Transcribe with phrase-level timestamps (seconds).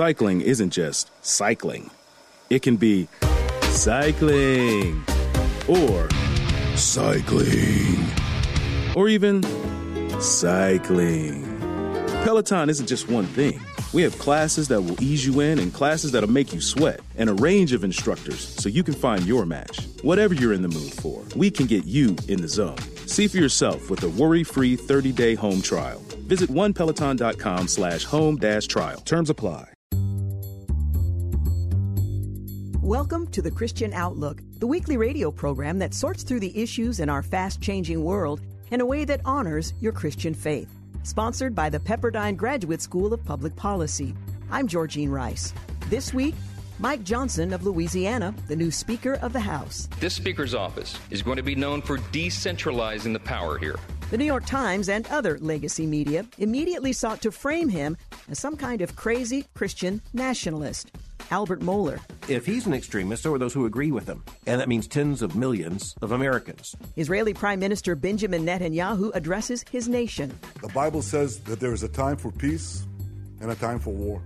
[0.00, 1.90] Cycling isn't just cycling,
[2.48, 3.06] it can be
[3.64, 5.04] cycling
[5.68, 6.08] or
[6.74, 8.06] cycling
[8.96, 9.42] or even
[10.18, 11.44] cycling.
[12.24, 13.60] Peloton isn't just one thing.
[13.92, 17.28] We have classes that will ease you in and classes that'll make you sweat, and
[17.28, 19.86] a range of instructors so you can find your match.
[20.00, 22.78] Whatever you're in the mood for, we can get you in the zone.
[23.04, 25.98] See for yourself with a worry-free 30-day home trial.
[26.26, 29.00] Visit onepeloton.com slash home dash trial.
[29.00, 29.70] Terms apply.
[32.90, 37.08] Welcome to the Christian Outlook, the weekly radio program that sorts through the issues in
[37.08, 38.40] our fast-changing world
[38.72, 40.68] in a way that honors your Christian faith
[41.04, 44.12] sponsored by the Pepperdine Graduate School of Public Policy.
[44.50, 45.54] I'm Georgene Rice.
[45.88, 46.34] This week,
[46.80, 49.88] Mike Johnson of Louisiana, the new Speaker of the House.
[50.00, 53.78] This Speaker's office is going to be known for decentralizing the power here.
[54.10, 57.96] The New York Times and other legacy media immediately sought to frame him
[58.28, 60.90] as some kind of crazy Christian nationalist.
[61.30, 62.00] Albert Mohler.
[62.28, 64.24] If he's an extremist, so are those who agree with him.
[64.46, 66.76] And that means tens of millions of Americans.
[66.96, 70.36] Israeli Prime Minister Benjamin Netanyahu addresses his nation.
[70.60, 72.86] The Bible says that there is a time for peace
[73.40, 74.22] and a time for war.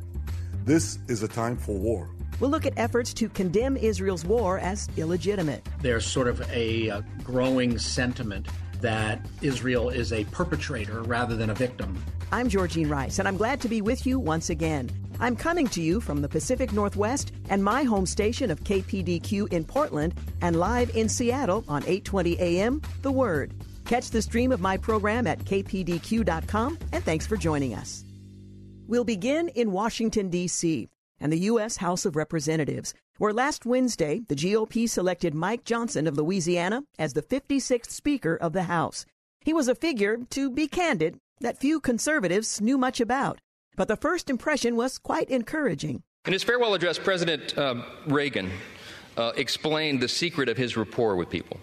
[0.64, 2.08] This is a time for war.
[2.40, 5.68] We'll look at efforts to condemn Israel's war as illegitimate.
[5.82, 8.48] There's sort of a, a growing sentiment
[8.80, 12.02] that Israel is a perpetrator rather than a victim.
[12.32, 14.90] I'm Georgene Rice, and I'm glad to be with you once again.
[15.20, 19.64] I'm coming to you from the Pacific Northwest and my home station of KPDQ in
[19.64, 23.54] Portland and live in Seattle on 820 AM, The Word.
[23.84, 28.04] Catch the stream of my program at kpdq.com, and thanks for joining us.
[28.86, 30.88] We'll begin in Washington, D.C.
[31.20, 31.76] and the U.S.
[31.76, 37.22] House of Representatives, where last Wednesday the GOP selected Mike Johnson of Louisiana as the
[37.22, 39.06] 56th Speaker of the House.
[39.40, 43.40] He was a figure, to be candid, that few conservatives knew much about.
[43.76, 46.02] But the first impression was quite encouraging.
[46.26, 48.50] In his farewell address, President uh, Reagan
[49.16, 51.58] uh, explained the secret of his rapport with people.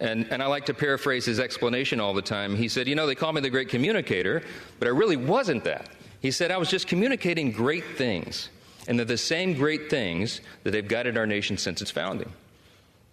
[0.00, 2.56] And, and I like to paraphrase his explanation all the time.
[2.56, 4.42] He said, You know, they call me the great communicator,
[4.78, 5.90] but I really wasn't that.
[6.20, 8.48] He said, I was just communicating great things.
[8.88, 12.32] And they're the same great things that they've guided our nation since its founding.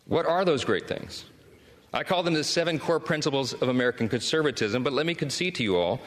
[0.05, 1.25] What are those great things?
[1.93, 5.63] I call them the seven core principles of American conservatism, but let me concede to
[5.63, 5.99] you all,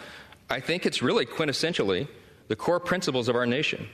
[0.51, 2.09] I think it's really quintessentially
[2.49, 3.89] the core principles of our nation.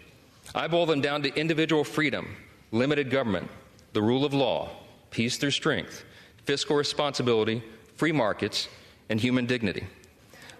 [0.54, 2.36] I boil them down to individual freedom,
[2.72, 3.50] limited government,
[3.92, 4.70] the rule of law,
[5.10, 6.04] peace through strength,
[6.44, 7.62] fiscal responsibility,
[7.96, 8.68] free markets,
[9.08, 9.84] and human dignity.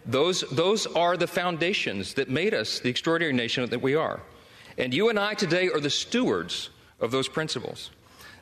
[0.05, 4.21] Those, those are the foundations that made us the extraordinary nation that we are.
[4.79, 7.91] And you and I today are the stewards of those principles.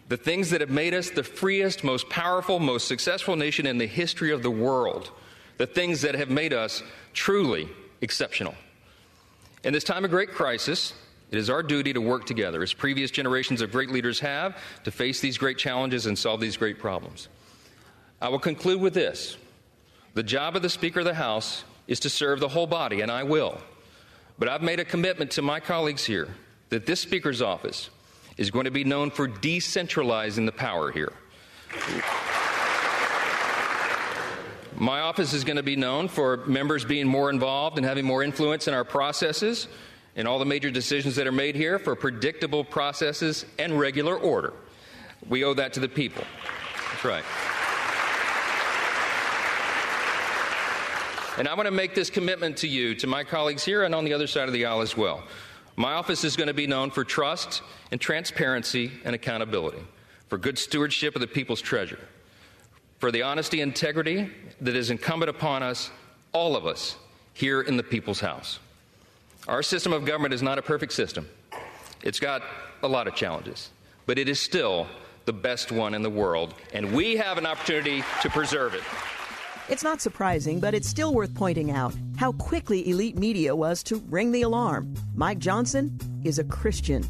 [0.09, 3.87] The things that have made us the freest, most powerful, most successful nation in the
[3.87, 5.11] history of the world.
[5.56, 7.69] The things that have made us truly
[8.01, 8.55] exceptional.
[9.66, 10.94] In this time of great crisis,
[11.32, 14.93] it is our duty to work together, as previous generations of great leaders have, to
[14.93, 17.27] face these great challenges and solve these great problems.
[18.22, 19.37] I will conclude with this
[20.15, 23.10] The job of the Speaker of the House is to serve the whole body, and
[23.10, 23.59] I will.
[24.38, 26.28] But I've made a commitment to my colleagues here
[26.69, 27.91] that this Speaker's office
[28.37, 31.12] is going to be known for decentralizing the power here.
[34.78, 38.22] My office is going to be known for members being more involved and having more
[38.22, 39.69] influence in our processes
[40.16, 44.53] and all the major decisions that are made here for predictable processes and regular order.
[45.31, 46.25] We owe that to the people.
[46.91, 47.25] That's right.
[51.38, 54.04] And I want to make this commitment to you, to my colleagues here and on
[54.04, 55.22] the other side of the aisle as well.
[55.76, 59.82] My office is going to be known for trust and transparency and accountability,
[60.28, 61.98] for good stewardship of the people's treasure
[62.99, 64.31] for the honesty and integrity
[64.61, 65.91] that is incumbent upon us,
[66.33, 66.97] all of us,
[67.34, 68.59] here in the people's house.
[69.49, 71.29] Our system of government is not a perfect system.
[72.03, 72.43] It's got
[72.83, 73.71] a lot of challenges,
[74.06, 74.87] but it is still
[75.25, 78.83] the best one in the world, and we have an opportunity to preserve it.
[79.69, 83.97] It's not surprising, but it's still worth pointing out how quickly elite media was to
[84.09, 84.95] ring the alarm.
[85.15, 87.05] Mike Johnson is a Christian.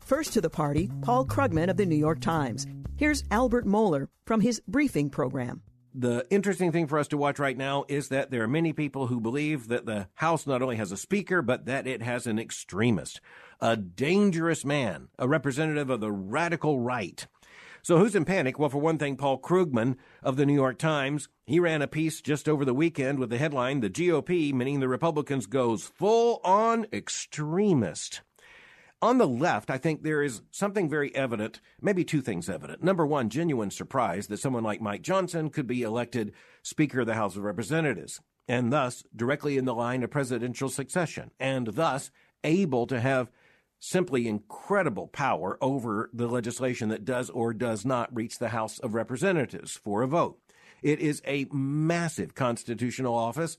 [0.00, 2.66] First to the party, Paul Krugman of the New York Times.
[2.98, 5.62] Here's Albert Mohler from his briefing program.
[5.94, 9.06] The interesting thing for us to watch right now is that there are many people
[9.06, 12.40] who believe that the House not only has a speaker, but that it has an
[12.40, 13.20] extremist,
[13.60, 17.24] a dangerous man, a representative of the radical right.
[17.82, 18.58] So who's in panic?
[18.58, 22.20] Well, for one thing, Paul Krugman of the New York Times, he ran a piece
[22.20, 26.84] just over the weekend with the headline, The GOP, meaning the Republicans, goes full on
[26.92, 28.22] extremist.
[29.00, 32.82] On the left, I think there is something very evident, maybe two things evident.
[32.82, 36.32] Number one, genuine surprise that someone like Mike Johnson could be elected
[36.64, 41.30] Speaker of the House of Representatives, and thus directly in the line of presidential succession,
[41.38, 42.10] and thus
[42.42, 43.30] able to have
[43.78, 48.94] simply incredible power over the legislation that does or does not reach the House of
[48.94, 50.40] Representatives for a vote.
[50.82, 53.58] It is a massive constitutional office,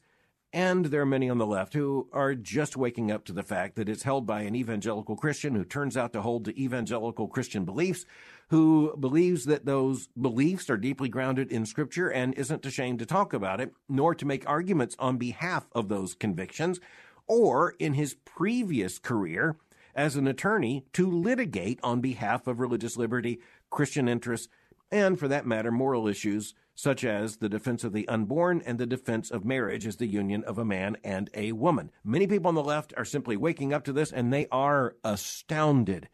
[0.51, 3.75] and there are many on the left who are just waking up to the fact
[3.75, 7.65] that it's held by an evangelical Christian who turns out to hold to evangelical Christian
[7.65, 8.05] beliefs,
[8.49, 13.31] who believes that those beliefs are deeply grounded in Scripture and isn't ashamed to talk
[13.31, 16.79] about it, nor to make arguments on behalf of those convictions,
[17.27, 19.55] or in his previous career,
[19.93, 24.47] as an attorney to litigate on behalf of religious liberty, Christian interests,
[24.91, 28.85] and for that matter, moral issues such as the defense of the unborn and the
[28.85, 31.91] defense of marriage as the union of a man and a woman.
[32.05, 36.07] Many people on the left are simply waking up to this and they are astounded.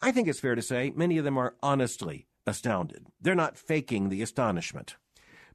[0.00, 3.06] I think it's fair to say many of them are honestly astounded.
[3.20, 4.96] They're not faking the astonishment.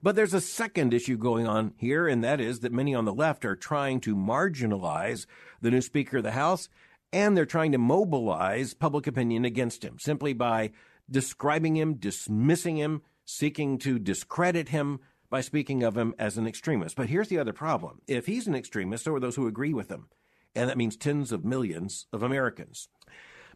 [0.03, 3.13] But there's a second issue going on here, and that is that many on the
[3.13, 5.27] left are trying to marginalize
[5.62, 6.69] the new Speaker of the House
[7.13, 10.71] and they're trying to mobilize public opinion against him simply by
[11.12, 15.00] describing him, dismissing him, seeking to discredit him
[15.30, 16.96] by speaking of him as an extremist.
[16.96, 18.02] But here's the other problem.
[18.08, 20.08] If he's an extremist, so are those who agree with him.
[20.54, 22.90] And that means tens of millions of Americans.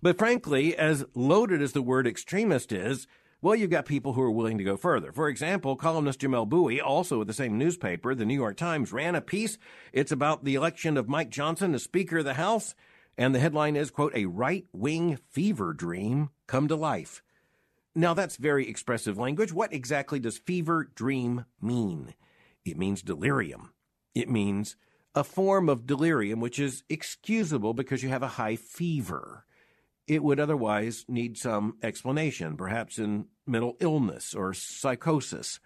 [0.01, 3.07] But frankly, as loaded as the word extremist is,
[3.41, 5.11] well, you've got people who are willing to go further.
[5.11, 9.13] For example, columnist Jamelle Bouie, also at the same newspaper, the New York Times, ran
[9.13, 9.57] a piece.
[9.91, 12.73] It's about the election of Mike Johnson as Speaker of the House.
[13.17, 17.21] And the headline is, quote, a right wing fever dream come to life.
[17.95, 19.53] Now that's very expressive language.
[19.53, 22.13] What exactly does fever dream mean?
[22.65, 23.71] It means delirium.
[24.13, 24.75] It means
[25.15, 29.45] a form of delirium which is excusable because you have a high fever.
[30.07, 35.59] It would otherwise need some explanation, perhaps in mental illness or psychosis.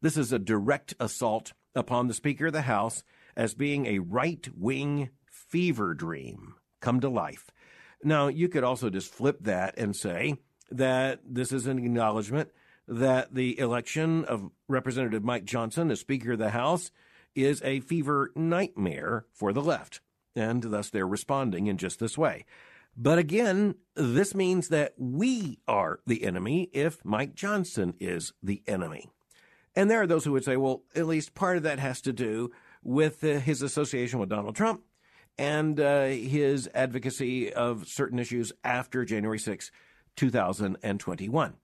[0.00, 3.02] This is a direct assault upon the Speaker of the House
[3.36, 7.50] as being a right wing fever dream come to life.
[8.04, 10.36] Now, you could also just flip that and say
[10.76, 12.50] that this is an acknowledgement
[12.88, 16.90] that the election of Representative Mike Johnson as Speaker of the House
[17.34, 20.00] is a fever nightmare for the left,
[20.34, 22.44] and thus they're responding in just this way.
[22.96, 29.08] But again, this means that we are the enemy if Mike Johnson is the enemy.
[29.74, 32.12] And there are those who would say, well, at least part of that has to
[32.12, 32.50] do
[32.82, 34.82] with uh, his association with Donald Trump
[35.38, 39.70] and uh, his advocacy of certain issues after January 6,
[40.16, 41.54] 2021.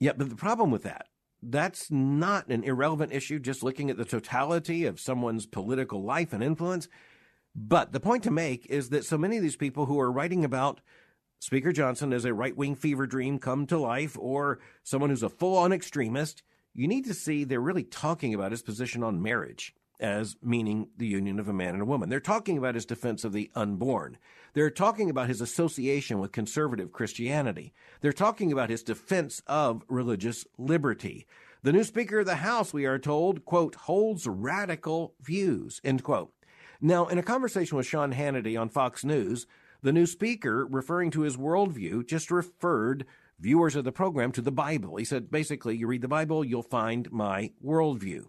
[0.00, 1.06] Yeah, but the problem with that,
[1.42, 6.42] that's not an irrelevant issue just looking at the totality of someone's political life and
[6.42, 6.88] influence.
[7.54, 10.44] But the point to make is that so many of these people who are writing
[10.44, 10.80] about
[11.40, 15.28] Speaker Johnson as a right wing fever dream come to life or someone who's a
[15.28, 16.42] full on extremist,
[16.74, 21.06] you need to see they're really talking about his position on marriage as meaning the
[21.06, 22.08] union of a man and a woman.
[22.08, 24.18] They're talking about his defense of the unborn.
[24.54, 27.72] They're talking about his association with conservative Christianity.
[28.00, 31.26] They're talking about his defense of religious liberty.
[31.62, 36.32] The new Speaker of the House, we are told, quote, holds radical views, end quote.
[36.80, 39.46] Now, in a conversation with Sean Hannity on Fox News,
[39.82, 43.04] the new Speaker, referring to his worldview, just referred
[43.40, 44.96] viewers of the program to the Bible.
[44.96, 48.26] He said, basically, you read the Bible, you'll find my worldview.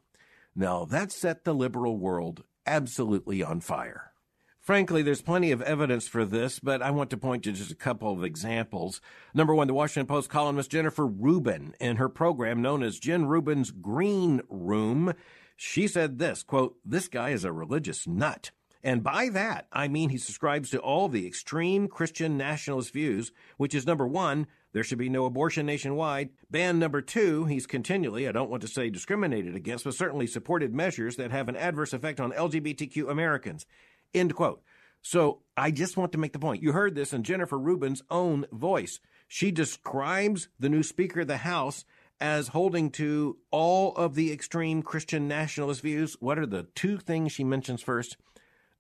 [0.56, 4.14] Now, that set the liberal world absolutely on fire.
[4.60, 7.76] Frankly, there's plenty of evidence for this, but I want to point to just a
[7.76, 9.02] couple of examples.
[9.34, 13.72] Number one, the Washington Post columnist Jennifer Rubin, in her program known as Jen Rubin's
[13.72, 15.14] Green Room,
[15.56, 18.52] she said this, quote, this guy is a religious nut.
[18.84, 23.74] And by that, I mean he subscribes to all the extreme Christian nationalist views, which
[23.74, 26.30] is number one, there should be no abortion nationwide.
[26.50, 30.74] Ban number two, he's continually, I don't want to say discriminated against, but certainly supported
[30.74, 33.66] measures that have an adverse effect on LGBTQ Americans.
[34.14, 34.62] End quote.
[35.02, 36.62] So I just want to make the point.
[36.62, 39.00] You heard this in Jennifer Rubin's own voice.
[39.28, 41.86] She describes the new Speaker of the House
[42.20, 46.18] as holding to all of the extreme Christian nationalist views.
[46.20, 48.18] What are the two things she mentions first?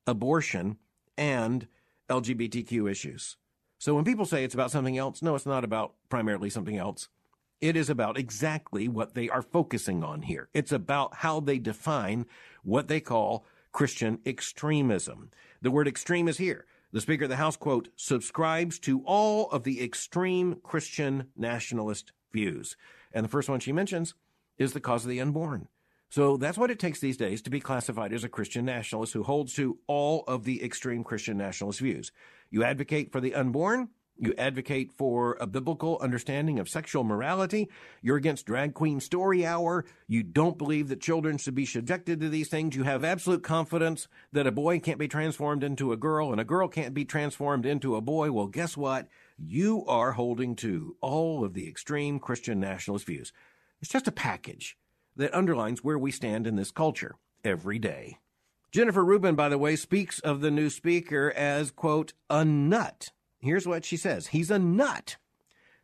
[0.06, 0.78] Abortion
[1.18, 1.68] and
[2.10, 3.38] LGBTQ issues.
[3.80, 7.08] So when people say it's about something else, no, it's not about primarily something else.
[7.62, 10.50] It is about exactly what they are focusing on here.
[10.54, 12.26] It's about how they define
[12.64, 15.32] what they call Christian extremism.
[15.62, 16.66] The word extreme is here.
[16.92, 22.76] The Speaker of the House, quote, subscribes to all of the extreme Christian nationalist views.
[23.14, 24.14] And the first one she mentions
[24.58, 25.70] is the cause of the unborn.
[26.10, 29.22] So that's what it takes these days to be classified as a Christian nationalist who
[29.22, 32.12] holds to all of the extreme Christian nationalist views.
[32.52, 33.90] You advocate for the unborn,
[34.22, 37.70] You advocate for a biblical understanding of sexual morality.
[38.02, 39.86] You're against drag queen story hour.
[40.10, 42.76] You don't believe that children should be subjected to these things.
[42.76, 46.46] You have absolute confidence that a boy can't be transformed into a girl and a
[46.46, 48.30] girl can't be transformed into a boy.
[48.34, 49.08] Well, guess what?
[49.38, 53.32] You are holding to all of the extreme Christian nationalist views.
[53.82, 54.78] It's just a package
[55.16, 57.16] that underlines where we stand in this culture
[57.46, 58.18] every day.
[58.72, 63.10] Jennifer Rubin, by the way, speaks of the new speaker as, quote, a nut.
[63.40, 65.18] Here's what she says He's a nut.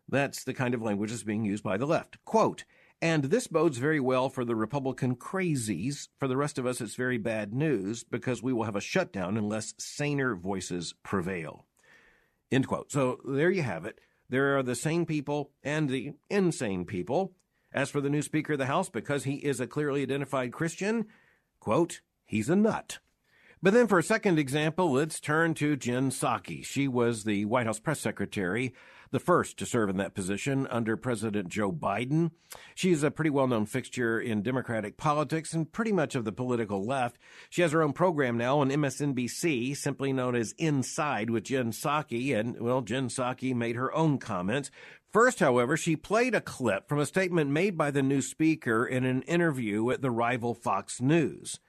[0.08, 2.24] That's the kind of language that's being used by the left.
[2.26, 2.64] Quote,
[3.02, 6.10] and this bodes very well for the Republican crazies.
[6.20, 9.36] For the rest of us, it's very bad news because we will have a shutdown
[9.36, 11.66] unless saner voices prevail.
[12.52, 12.92] End quote.
[12.92, 14.00] So there you have it.
[14.30, 17.34] There are the sane people and the insane people.
[17.74, 21.08] As for the new Speaker of the House, because he is a clearly identified Christian,
[21.60, 23.00] quote, he's a nut.
[23.62, 26.64] But then for a second example, let's turn to Jen Psaki.
[26.64, 28.74] She was the White House press secretary,
[29.10, 32.32] the first to serve in that position under President Joe Biden.
[32.76, 36.86] She's a pretty well known fixture in Democratic politics and pretty much of the political
[36.86, 37.18] left.
[37.50, 42.38] She has her own program now on MSNBC, simply known as Inside with Jen Psaki.
[42.38, 44.70] And, well, Jen Psaki made her own comments.
[45.12, 49.06] First, however, she played a clip from a statement made by the new speaker in
[49.06, 51.60] an interview at the rival Fox News.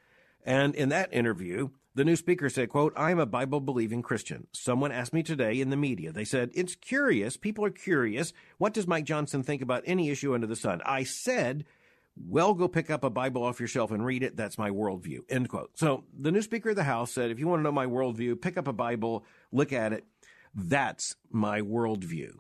[0.46, 4.46] And in that interview, the new speaker said, quote, I am a Bible believing Christian.
[4.52, 6.12] Someone asked me today in the media.
[6.12, 7.36] They said, it's curious.
[7.36, 8.32] People are curious.
[8.58, 10.80] What does Mike Johnson think about any issue under the sun?
[10.84, 11.64] I said,
[12.16, 14.36] well, go pick up a Bible off your shelf and read it.
[14.36, 15.20] That's my worldview.
[15.28, 15.70] End quote.
[15.74, 18.40] So the new Speaker of the House said, if you want to know my worldview,
[18.40, 20.04] pick up a Bible, look at it.
[20.54, 22.36] That's my worldview.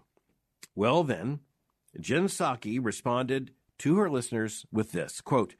[0.74, 1.40] Well, then,
[1.98, 5.56] Jen Psaki responded to her listeners with this quote,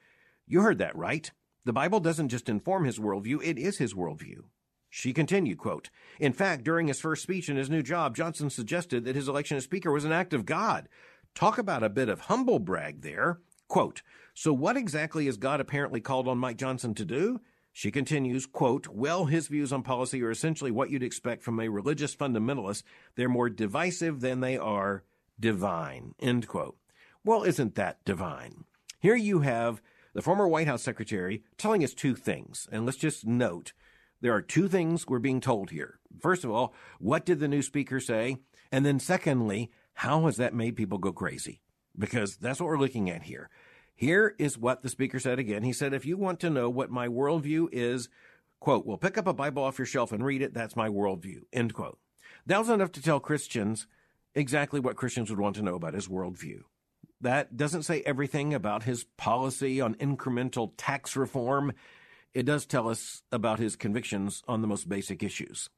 [0.47, 1.31] You heard that right.
[1.67, 4.45] The Bible doesn't just inform his worldview, it is his worldview.
[4.89, 9.05] She continued, quote, In fact, during his first speech in his new job, Johnson suggested
[9.05, 10.89] that his election as Speaker was an act of God.
[11.35, 13.41] Talk about a bit of humble brag there.
[13.67, 17.41] Quote, So what exactly is God apparently called on Mike Johnson to do?
[17.73, 21.69] She continues, quote, Well, his views on policy are essentially what you'd expect from a
[21.69, 22.85] religious fundamentalist.
[23.17, 25.03] They're more divisive than they are
[25.41, 26.77] divine, end quote.
[27.25, 28.67] Well, isn't that divine?
[29.01, 29.83] Here you have
[30.17, 32.67] the former White House secretary telling us two things.
[32.73, 33.75] And let's just note
[34.23, 35.99] there are two things we're being told here.
[36.19, 38.39] First of all, what did the new speaker say?
[38.73, 41.61] And then secondly, how has that made people go crazy?
[41.99, 43.51] Because that's what we're looking at here.
[43.95, 45.63] Here is what the speaker said again.
[45.63, 48.09] He said, if you want to know what my worldview is,
[48.59, 50.55] quote, well, pick up a Bible off your shelf and read it.
[50.55, 51.99] That's my worldview, end quote.
[52.47, 53.87] That was enough to tell Christians
[54.35, 56.61] exactly what Christians would want to know about his worldview.
[57.21, 61.73] That doesn't say everything about his policy on incremental tax reform.
[62.35, 65.71] It does tell us about his convictions on the most basic issues.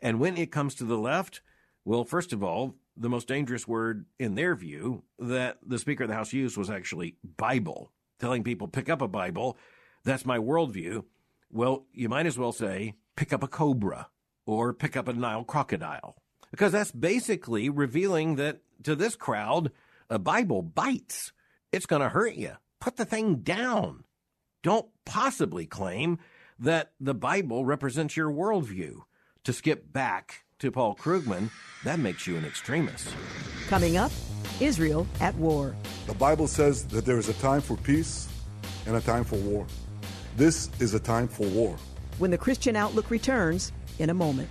[0.00, 1.40] And when it comes to the left,
[1.84, 6.08] well, first of all, the most dangerous word in their view that the Speaker of
[6.08, 9.56] the House used was actually Bible, telling people, pick up a Bible.
[10.04, 11.04] That's my worldview.
[11.50, 14.08] Well, you might as well say, pick up a cobra
[14.46, 16.16] or pick up a Nile crocodile.
[16.50, 19.70] Because that's basically revealing that to this crowd,
[20.10, 21.32] a Bible bites.
[21.72, 22.52] It's going to hurt you.
[22.80, 24.04] Put the thing down.
[24.62, 26.18] Don't possibly claim
[26.58, 29.02] that the Bible represents your worldview.
[29.44, 31.50] To skip back to Paul Krugman,
[31.84, 33.08] that makes you an extremist.
[33.68, 34.12] Coming up,
[34.60, 35.74] Israel at war.
[36.06, 38.28] The Bible says that there is a time for peace
[38.86, 39.66] and a time for war.
[40.36, 41.76] This is a time for war.
[42.18, 44.50] When the Christian Outlook returns in a moment.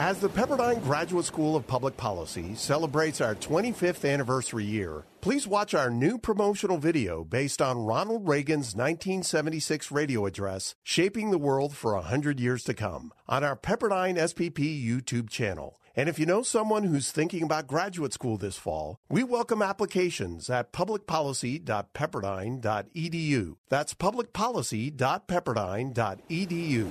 [0.00, 5.74] As the Pepperdine Graduate School of Public Policy celebrates our 25th anniversary year, please watch
[5.74, 11.94] our new promotional video based on Ronald Reagan's 1976 radio address, Shaping the World for
[11.94, 15.80] 100 Years to Come, on our Pepperdine SPP YouTube channel.
[15.96, 20.48] And if you know someone who's thinking about graduate school this fall, we welcome applications
[20.48, 23.56] at publicpolicy.pepperdine.edu.
[23.68, 26.90] That's publicpolicy.pepperdine.edu.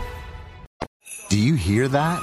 [1.31, 2.21] Do you hear that?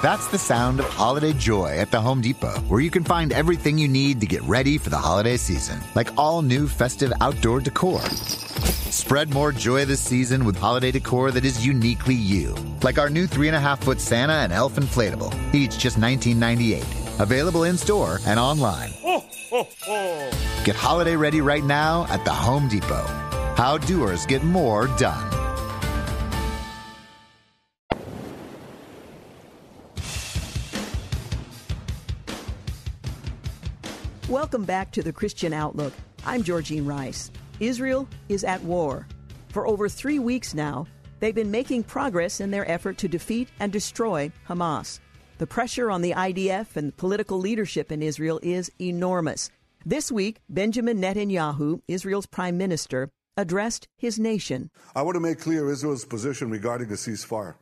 [0.00, 3.76] That's the sound of holiday joy at the Home Depot, where you can find everything
[3.76, 8.00] you need to get ready for the holiday season, like all new festive outdoor decor
[8.00, 12.54] Spread more joy this season with holiday decor that is uniquely you.
[12.82, 17.20] Like our new 3.5 foot Santa and Elf Inflatable, each just $19.98.
[17.20, 18.90] Available in store and online.
[20.64, 23.04] Get holiday ready right now at the Home Depot.
[23.54, 25.37] How doers get more done.
[34.28, 35.94] Welcome back to the Christian Outlook.
[36.26, 37.30] I'm Georgene Rice.
[37.60, 39.06] Israel is at war.
[39.48, 40.86] For over three weeks now,
[41.18, 45.00] they've been making progress in their effort to defeat and destroy Hamas.
[45.38, 49.50] The pressure on the IDF and political leadership in Israel is enormous.
[49.86, 53.08] This week, Benjamin Netanyahu, Israel's prime minister,
[53.38, 54.68] addressed his nation.
[54.94, 57.54] I want to make clear Israel's position regarding a ceasefire.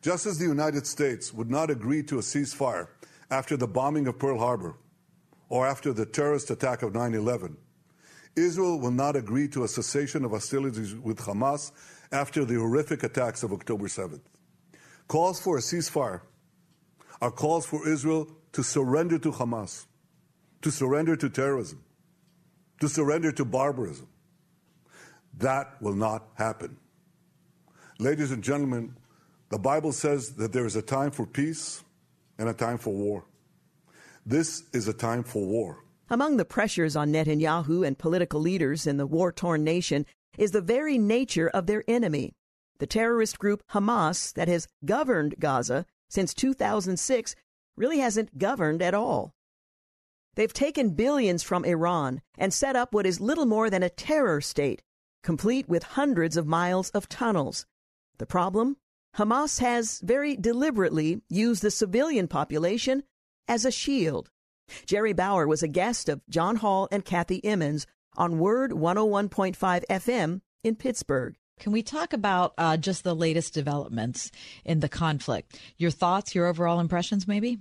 [0.00, 2.88] Just as the United States would not agree to a ceasefire
[3.30, 4.76] after the bombing of Pearl Harbor
[5.54, 7.56] or after the terrorist attack of 9 11,
[8.34, 11.70] Israel will not agree to a cessation of hostilities with Hamas
[12.10, 14.22] after the horrific attacks of October 7th.
[15.06, 16.22] Calls for a ceasefire
[17.22, 19.86] are calls for Israel to surrender to Hamas,
[20.62, 21.84] to surrender to terrorism,
[22.80, 24.08] to surrender to barbarism.
[25.38, 26.78] That will not happen.
[28.00, 28.96] Ladies and gentlemen,
[29.50, 31.84] the Bible says that there is a time for peace
[32.38, 33.24] and a time for war.
[34.26, 35.84] This is a time for war.
[36.08, 40.06] Among the pressures on Netanyahu and political leaders in the war torn nation
[40.38, 42.32] is the very nature of their enemy.
[42.78, 47.34] The terrorist group Hamas, that has governed Gaza since 2006,
[47.76, 49.34] really hasn't governed at all.
[50.36, 54.40] They've taken billions from Iran and set up what is little more than a terror
[54.40, 54.80] state,
[55.22, 57.66] complete with hundreds of miles of tunnels.
[58.16, 58.78] The problem?
[59.18, 63.02] Hamas has very deliberately used the civilian population
[63.48, 64.30] as a shield.
[64.86, 67.86] Jerry Bowyer was a guest of John Hall and Kathy Emmons
[68.16, 71.36] on Word 101.5 FM in Pittsburgh.
[71.60, 74.30] Can we talk about uh, just the latest developments
[74.64, 75.58] in the conflict?
[75.76, 77.58] Your thoughts, your overall impressions, maybe?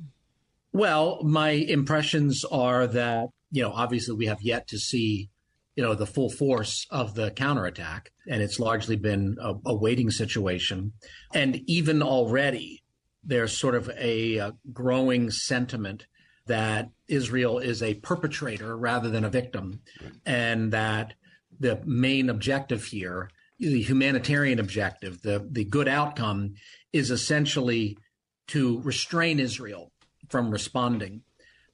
[0.72, 5.30] Well, my impressions are that, you know, obviously we have yet to see,
[5.75, 10.10] you know, the full force of the counterattack, and it's largely been a, a waiting
[10.10, 10.94] situation.
[11.34, 12.83] And even already,
[13.24, 16.08] there's sort of a, a growing sentiment
[16.46, 19.82] that Israel is a perpetrator rather than a victim,
[20.26, 21.13] and that
[21.60, 26.56] the main objective here, the humanitarian objective, the, the good outcome,
[26.91, 27.97] is essentially
[28.47, 29.91] to restrain Israel
[30.30, 31.21] from responding.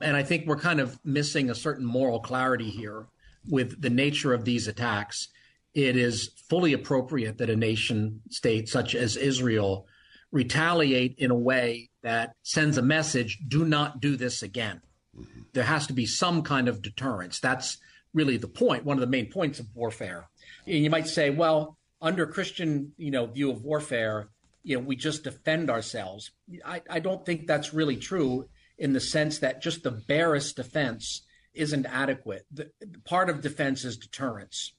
[0.02, 3.08] And I think we're kind of missing a certain moral clarity here
[3.50, 5.30] with the nature of these attacks.
[5.74, 9.88] It is fully appropriate that a nation state such as Israel
[10.32, 14.82] retaliate in a way that sends a message do not do this again.
[15.18, 15.42] Mm-hmm.
[15.54, 17.40] There has to be some kind of deterrence.
[17.40, 17.78] That's
[18.14, 20.30] really the point, one of the main points of warfare.
[20.66, 24.30] And you might say, well, under Christian, you know, view of warfare,
[24.64, 26.32] you know, we just defend ourselves.
[26.66, 31.24] I, I don't think that's really true in the sense that just the barest defense
[31.54, 32.46] isn't adequate.
[32.52, 32.72] The,
[33.06, 34.74] part of defense is deterrence.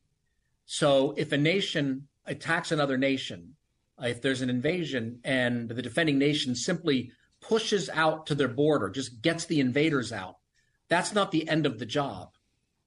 [0.65, 3.57] So if a nation attacks another nation,
[4.03, 9.23] if there's an invasion and the defending nation simply pushes out to their border, just
[9.23, 10.37] gets the invaders out,
[10.89, 12.31] that's not the end of the job.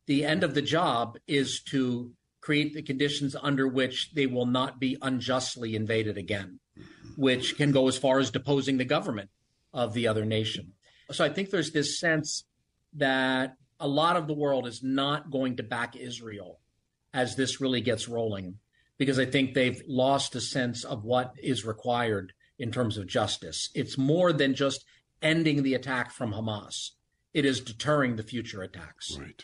[0.06, 4.80] The end of the job is to create the conditions under which they will not
[4.80, 6.60] be unjustly invaded again,
[7.16, 9.30] which can go as far as deposing the government
[9.74, 10.74] of the other nation.
[11.12, 12.44] So I think there's this sense
[12.94, 16.60] that a lot of the world is not going to back Israel
[17.14, 18.60] as this really gets rolling
[19.04, 23.70] because I think they've lost a sense of what is required in terms of justice.
[23.76, 24.86] It's more than just
[25.22, 26.92] ending the attack from Hamas.
[27.34, 29.18] It is deterring the future attacks.
[29.20, 29.44] Right.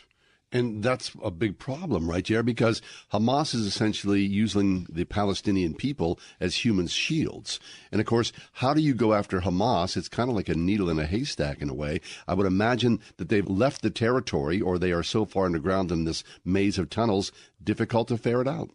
[0.50, 2.46] And that's a big problem, right, Jared?
[2.46, 2.80] Because
[3.12, 7.60] Hamas is essentially using the Palestinian people as human shields.
[7.92, 9.94] And of course, how do you go after Hamas?
[9.94, 12.00] It's kind of like a needle in a haystack in a way.
[12.26, 16.04] I would imagine that they've left the territory or they are so far underground in
[16.04, 17.30] this maze of tunnels,
[17.62, 18.70] difficult to ferret out.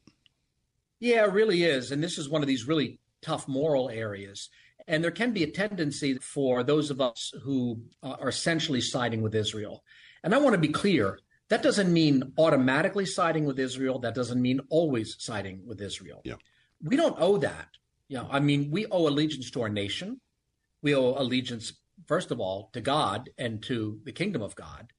[1.00, 1.92] Yeah, it really is.
[1.92, 4.50] And this is one of these really tough moral areas.
[4.88, 9.22] And there can be a tendency for those of us who uh, are essentially siding
[9.22, 9.84] with Israel.
[10.24, 14.00] And I want to be clear that doesn't mean automatically siding with Israel.
[14.00, 16.22] That doesn't mean always siding with Israel.
[16.24, 16.36] Yeah.
[16.84, 17.70] We don't owe that.
[18.08, 20.20] Yeah, you know, I mean, we owe allegiance to our nation.
[20.82, 21.74] We owe allegiance,
[22.06, 24.92] first of all, to God and to the kingdom of God.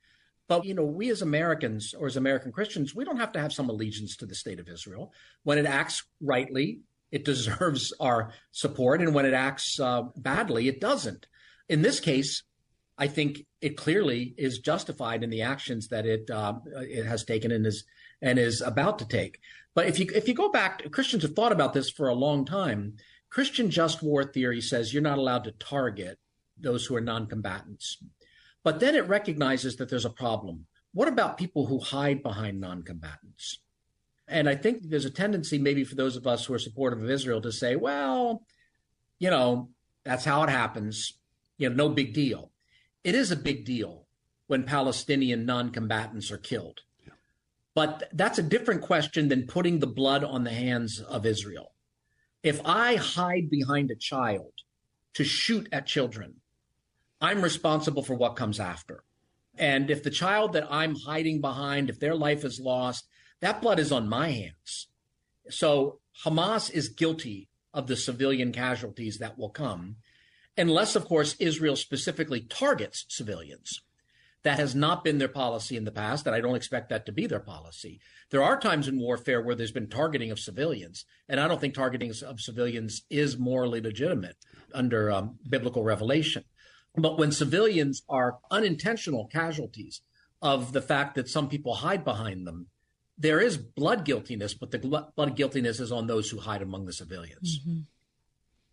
[0.48, 3.52] But, you know, we as Americans or as American Christians, we don't have to have
[3.52, 5.12] some allegiance to the state of Israel.
[5.42, 6.80] When it acts rightly,
[7.10, 9.00] it deserves our support.
[9.00, 11.26] And when it acts uh, badly, it doesn't.
[11.68, 12.44] In this case,
[12.98, 17.50] I think it clearly is justified in the actions that it uh, it has taken
[17.50, 17.84] and is
[18.22, 19.40] and is about to take.
[19.74, 22.44] But if you if you go back, Christians have thought about this for a long
[22.44, 22.94] time.
[23.28, 26.18] Christian just war theory says you're not allowed to target
[26.58, 27.98] those who are non-combatants,
[28.66, 30.66] but then it recognizes that there's a problem.
[30.92, 33.60] What about people who hide behind non-combatants?
[34.26, 37.08] And I think there's a tendency, maybe for those of us who are supportive of
[37.08, 38.42] Israel, to say, well,
[39.20, 39.68] you know,
[40.02, 41.12] that's how it happens.
[41.58, 42.50] You know, no big deal.
[43.04, 44.08] It is a big deal
[44.48, 46.80] when Palestinian non combatants are killed.
[47.06, 47.12] Yeah.
[47.72, 51.70] But that's a different question than putting the blood on the hands of Israel.
[52.42, 54.54] If I hide behind a child
[55.14, 56.40] to shoot at children,
[57.26, 59.02] I'm responsible for what comes after.
[59.58, 63.08] And if the child that I'm hiding behind, if their life is lost,
[63.40, 64.86] that blood is on my hands.
[65.48, 69.96] So Hamas is guilty of the civilian casualties that will come,
[70.56, 73.82] unless, of course, Israel specifically targets civilians.
[74.44, 77.12] That has not been their policy in the past, and I don't expect that to
[77.12, 77.98] be their policy.
[78.30, 81.74] There are times in warfare where there's been targeting of civilians, and I don't think
[81.74, 84.36] targeting of civilians is morally legitimate
[84.72, 86.44] under um, biblical revelation.
[86.96, 90.00] But when civilians are unintentional casualties
[90.40, 92.68] of the fact that some people hide behind them,
[93.18, 96.92] there is blood guiltiness, but the blood guiltiness is on those who hide among the
[96.92, 97.60] civilians.
[97.60, 97.80] Mm-hmm.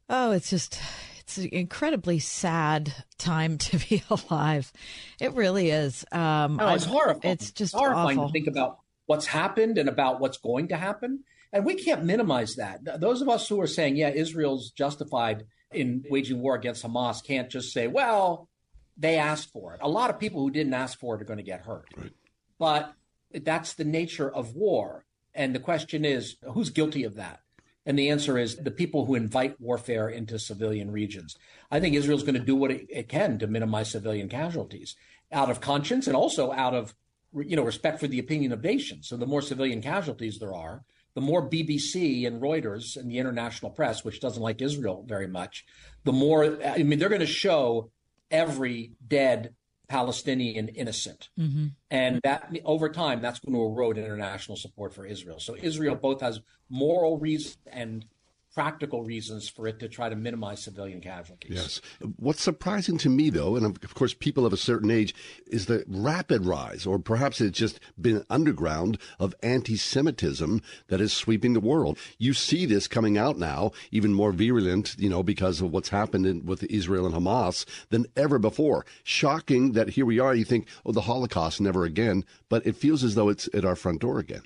[0.10, 0.80] Oh, it's just
[1.20, 4.72] it's an incredibly sad time to be alive.
[5.20, 6.06] It really is.
[6.12, 7.34] Um, oh, it's horrifying.
[7.34, 8.30] It's just it's horrifying awful.
[8.30, 12.56] to think about what's happened and about what's going to happen, and we can't minimize
[12.56, 13.00] that.
[13.00, 17.50] Those of us who are saying, "Yeah, Israel's justified in waging war against Hamas," can't
[17.50, 18.50] just say, "Well,
[18.98, 21.38] they asked for it." A lot of people who didn't ask for it are going
[21.38, 21.88] to get hurt.
[21.96, 22.12] Right.
[22.60, 22.94] But
[23.42, 25.06] that's the nature of war.
[25.34, 27.40] And the question is, who's guilty of that?
[27.86, 31.36] And the answer is the people who invite warfare into civilian regions.
[31.70, 34.96] I think Israel's going to do what it, can to minimize civilian casualties
[35.32, 36.96] out of conscience and also out of
[37.36, 39.08] you know respect for the opinion of nations.
[39.08, 40.84] So the more civilian casualties there are,
[41.16, 45.66] the more BBC and Reuters and the international press, which doesn't like Israel very much,
[46.04, 47.92] the more I mean they're going to show
[48.32, 49.54] every dead
[49.88, 51.30] Palestinian innocent.
[51.40, 51.68] Mm-hmm.
[51.92, 55.40] And that over time, that's going to erode international support for Israel.
[55.40, 58.06] So Israel both has moral reason and
[58.54, 61.52] practical reasons for it to try to minimize civilian casualties.
[61.52, 61.82] Yes.
[62.18, 65.16] What's surprising to me, though, and of course people of a certain age,
[65.48, 71.14] is the rapid rise, or perhaps it's just been underground, of anti Semitism that is
[71.14, 71.98] sweeping the world.
[72.18, 76.26] You see this coming out now, even more virulent, you know, because of what's happened
[76.26, 78.86] in, with Israel and Hamas than ever before.
[79.04, 83.04] Shocking that here we are, you think, oh, the Holocaust, never again, but it feels
[83.04, 84.44] as though it's at our front door again.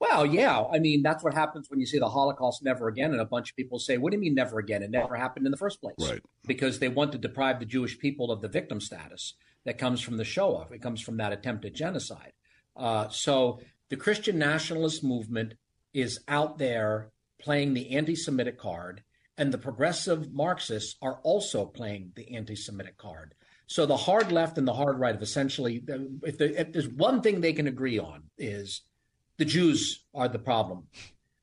[0.00, 0.62] Well, yeah.
[0.72, 3.12] I mean, that's what happens when you say the Holocaust never again.
[3.12, 4.82] And a bunch of people say, what do you mean never again?
[4.82, 5.96] It never happened in the first place.
[5.98, 6.22] Right.
[6.46, 9.34] Because they want to deprive the Jewish people of the victim status
[9.64, 10.68] that comes from the Shoah.
[10.72, 12.32] It comes from that attempted genocide.
[12.76, 15.54] Uh, so the Christian nationalist movement
[15.92, 19.02] is out there playing the anti Semitic card,
[19.36, 23.34] and the progressive Marxists are also playing the anti Semitic card.
[23.66, 25.82] So the hard left and the hard right have essentially,
[26.22, 28.82] if, the, if there's one thing they can agree on, is
[29.38, 30.84] the Jews are the problem.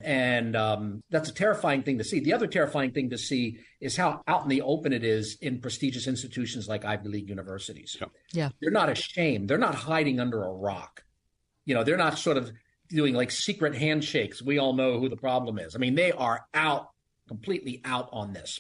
[0.02, 2.20] And um, that's a terrifying thing to see.
[2.20, 5.62] The other terrifying thing to see is how out in the open it is in
[5.62, 7.98] prestigious institutions like Ivy League universities.
[8.00, 8.08] Yeah.
[8.34, 8.50] yeah.
[8.62, 9.50] They're not ashamed.
[9.50, 11.04] They're not hiding under a rock.
[11.66, 12.52] You know, they're not sort of
[12.90, 14.44] doing like secret handshakes.
[14.44, 15.76] We all know who the problem is.
[15.76, 16.90] I mean, they are out,
[17.28, 18.60] completely out on this.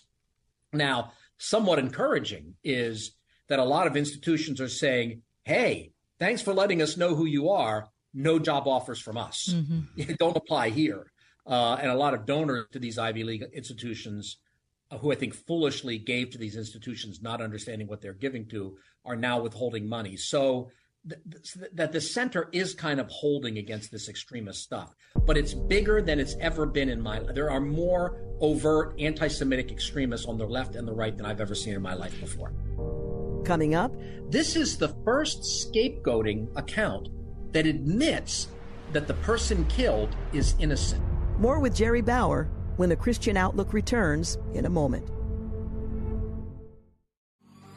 [0.73, 3.11] Now, somewhat encouraging is
[3.49, 7.49] that a lot of institutions are saying, hey, thanks for letting us know who you
[7.49, 9.53] are no job offers from us.
[9.53, 10.13] Mm-hmm.
[10.17, 11.11] Don't apply here.
[11.45, 14.37] Uh, and a lot of donors to these Ivy League institutions,
[14.89, 18.77] uh, who I think foolishly gave to these institutions, not understanding what they're giving to,
[19.03, 20.17] are now withholding money.
[20.17, 20.71] So
[21.07, 21.21] th-
[21.53, 24.95] th- that the center is kind of holding against this extremist stuff,
[25.27, 27.19] but it's bigger than it's ever been in my.
[27.19, 27.35] Life.
[27.35, 31.53] There are more overt anti-Semitic extremists on the left and the right than I've ever
[31.53, 32.53] seen in my life before.
[33.45, 33.93] Coming up,
[34.29, 37.09] this is the first scapegoating account
[37.55, 38.49] that admits
[38.91, 41.01] that the person killed is innocent.
[41.39, 45.09] More with Jerry Bowyer when the Christian Outlook returns in a moment.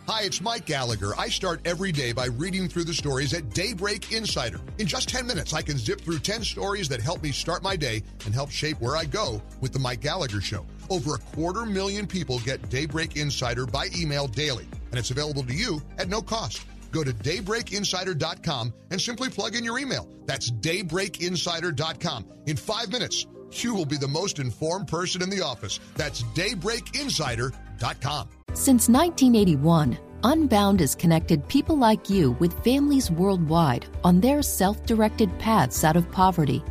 [0.08, 1.12] Hi, it's Mike Gallagher.
[1.16, 4.60] I start every day by reading through the stories at Daybreak Insider.
[4.78, 7.76] In just 10 minutes, I can zip through 10 stories that help me start my
[7.76, 10.66] day and help shape where I go with The Mike Gallagher Show.
[10.90, 15.54] Over a quarter million people get Daybreak Insider by email daily, and it's available to
[15.54, 16.64] you at no cost.
[16.90, 20.08] Go to daybreakinsider.com and simply plug in your email.
[20.26, 22.26] That's daybreakinsider.com.
[22.46, 25.80] In five minutes, you will be the most informed person in the office.
[25.96, 28.28] That's daybreakinsider.com.
[28.54, 35.36] Since 1981, Unbound has connected people like you with families worldwide on their self directed
[35.38, 36.64] paths out of poverty.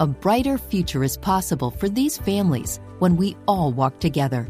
[0.00, 4.48] A brighter future is possible for these families when we all walk together.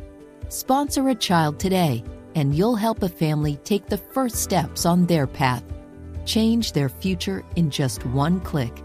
[0.49, 2.03] Sponsor a child today,
[2.39, 5.65] and you'll help a family take the first steps on their path.
[6.25, 8.85] Change their future in just one click.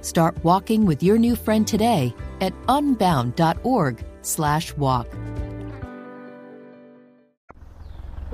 [0.00, 5.06] Start walking with your new friend today at unbound.org/walk.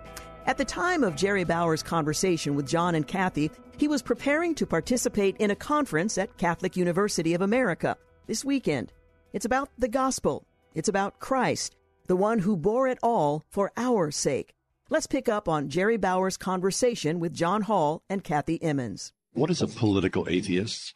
[0.45, 4.67] At the time of Jerry Bowyer's conversation with John and Kathy, he was preparing to
[4.67, 8.93] participate in a conference at Catholic University of America this weekend.
[9.33, 10.45] It's about the gospel.
[10.75, 11.77] It's about Christ,
[12.09, 14.53] the one who bore it all for our sake.
[14.91, 19.13] Let's pick up on Jerry Bowyer's conversation with John Hall and Kathy Emmons.
[19.33, 20.93] What is a political atheist?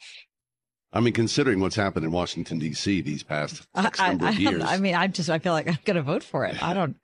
[0.92, 3.00] I mean, considering what's happened in Washington D.C.
[3.00, 4.62] these past X number I, I, of years.
[4.62, 6.62] I mean, I just I feel like I'm going to vote for it.
[6.62, 6.96] I don't.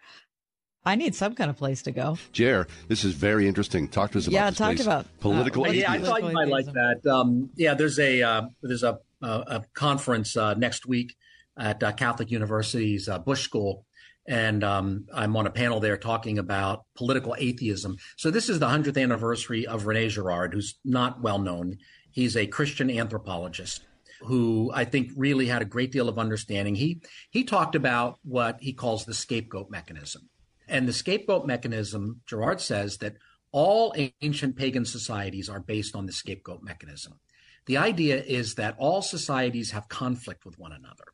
[0.85, 2.18] I need some kind of place to go.
[2.33, 3.88] Jer, this is very interesting.
[3.88, 4.87] Talk to us about yeah, this talk place.
[4.87, 5.88] about political uh, atheist.
[5.88, 7.07] Yeah, I thought you might like that.
[7.07, 11.16] Um, yeah, there's a uh, there's a a conference uh, next week
[11.59, 13.87] at uh, Catholic University's uh, Busch School,
[14.26, 17.96] and um, I'm on a panel there talking about political atheism.
[18.16, 21.78] So this is the 100th anniversary of Rene Girard, who's not well known.
[22.10, 23.84] He's a Christian anthropologist
[24.22, 26.74] who I think really had a great deal of understanding.
[26.74, 30.28] He he talked about what he calls the scapegoat mechanism.
[30.66, 33.16] And the scapegoat mechanism, Girard says that
[33.52, 37.20] all ancient pagan societies are based on the scapegoat mechanism.
[37.66, 41.04] The idea is that all societies have conflict with one another.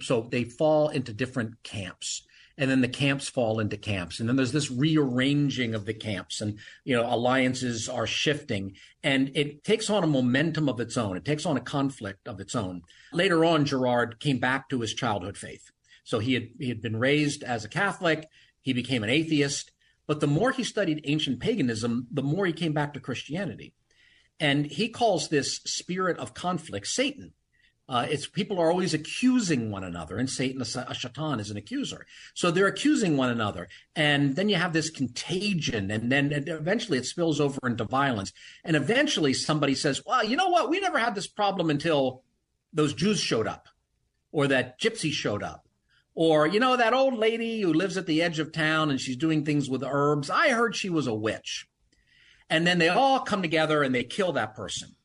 [0.00, 2.26] So they fall into different camps
[2.58, 4.18] and then the camps fall into camps.
[4.18, 8.74] And then there's this rearranging of the camps and you know alliances are shifting.
[9.02, 11.16] And it takes on a momentum of its own.
[11.16, 12.82] It takes on a conflict of its own.
[13.12, 15.70] Later on girard came back to his childhood faith.
[16.02, 18.28] So he had he had been raised as a catholic.
[18.60, 19.70] He became an atheist.
[20.08, 23.72] But the more he studied ancient paganism the more he came back to christianity.
[24.40, 27.34] And he calls this spirit of conflict satan
[27.88, 31.56] uh, it's people are always accusing one another, and Satan, a, a shaitan, is an
[31.56, 32.06] accuser.
[32.34, 36.98] So they're accusing one another, and then you have this contagion, and then and eventually
[36.98, 38.32] it spills over into violence.
[38.62, 40.68] And eventually somebody says, "Well, you know what?
[40.68, 42.24] We never had this problem until
[42.74, 43.68] those Jews showed up,
[44.32, 45.66] or that gypsy showed up,
[46.14, 49.16] or you know that old lady who lives at the edge of town and she's
[49.16, 50.28] doing things with herbs.
[50.28, 51.66] I heard she was a witch."
[52.50, 54.96] And then they all come together and they kill that person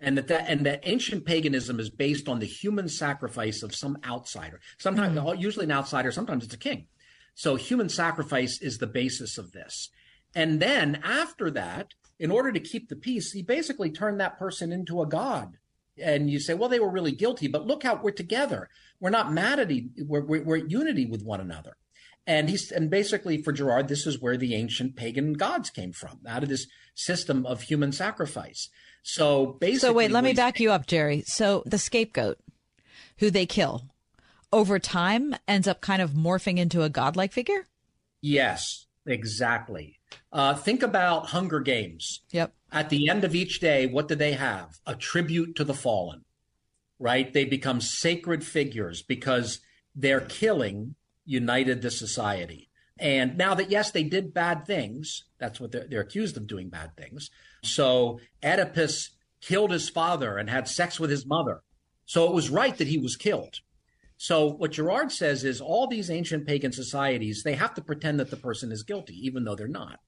[0.00, 3.98] and that, that and that ancient paganism is based on the human sacrifice of some
[4.04, 4.60] outsider.
[4.78, 5.40] Sometimes mm-hmm.
[5.40, 6.86] usually an outsider sometimes it's a king.
[7.34, 9.90] So human sacrifice is the basis of this.
[10.34, 14.72] And then after that in order to keep the peace he basically turned that person
[14.72, 15.56] into a god.
[16.02, 18.68] And you say well they were really guilty but look how we're together.
[19.00, 21.76] We're not mad at each we're, we're, we're at unity with one another.
[22.26, 26.18] And he's and basically for Girard, this is where the ancient pagan gods came from,
[26.26, 28.68] out of this system of human sacrifice.
[29.08, 31.22] So basically, so wait, let me back you up, Jerry.
[31.26, 32.38] So the scapegoat,
[33.18, 33.88] who they kill,
[34.52, 37.68] over time ends up kind of morphing into a godlike figure.
[38.20, 40.00] Yes, exactly.
[40.32, 42.22] Uh, think about Hunger Games.
[42.32, 42.52] Yep.
[42.72, 44.80] At the end of each day, what do they have?
[44.86, 46.24] A tribute to the fallen,
[46.98, 47.32] right?
[47.32, 49.60] They become sacred figures because
[49.94, 52.70] their killing united the society.
[52.98, 56.70] And now that, yes, they did bad things, that's what they're, they're accused of doing
[56.70, 57.30] bad things.
[57.66, 61.62] So Oedipus killed his father and had sex with his mother.
[62.04, 63.60] So it was right that he was killed.
[64.16, 68.30] So what Girard says is all these ancient pagan societies, they have to pretend that
[68.30, 70.00] the person is guilty, even though they're not.